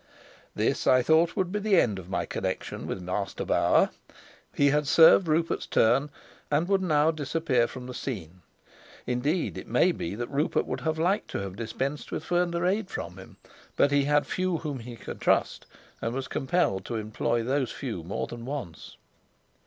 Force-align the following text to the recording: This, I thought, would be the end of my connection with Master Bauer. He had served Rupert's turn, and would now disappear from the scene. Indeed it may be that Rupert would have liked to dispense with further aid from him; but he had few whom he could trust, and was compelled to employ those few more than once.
This, 0.55 0.87
I 0.87 1.03
thought, 1.03 1.35
would 1.35 1.51
be 1.51 1.59
the 1.59 1.79
end 1.79 1.99
of 1.99 2.09
my 2.09 2.25
connection 2.25 2.87
with 2.87 3.03
Master 3.03 3.45
Bauer. 3.45 3.91
He 4.51 4.71
had 4.71 4.87
served 4.87 5.27
Rupert's 5.27 5.67
turn, 5.67 6.09
and 6.49 6.67
would 6.67 6.81
now 6.81 7.11
disappear 7.11 7.67
from 7.67 7.85
the 7.85 7.93
scene. 7.93 8.41
Indeed 9.05 9.59
it 9.59 9.67
may 9.67 9.91
be 9.91 10.15
that 10.15 10.31
Rupert 10.31 10.65
would 10.65 10.79
have 10.81 10.97
liked 10.97 11.27
to 11.33 11.49
dispense 11.51 12.09
with 12.09 12.23
further 12.23 12.65
aid 12.65 12.89
from 12.89 13.17
him; 13.19 13.37
but 13.75 13.91
he 13.91 14.05
had 14.05 14.25
few 14.25 14.57
whom 14.57 14.79
he 14.79 14.95
could 14.95 15.21
trust, 15.21 15.67
and 16.01 16.15
was 16.15 16.27
compelled 16.27 16.83
to 16.85 16.95
employ 16.95 17.43
those 17.43 17.71
few 17.71 18.01
more 18.01 18.25
than 18.25 18.43
once. 18.43 18.97